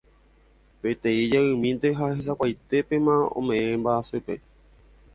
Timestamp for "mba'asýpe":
3.85-4.43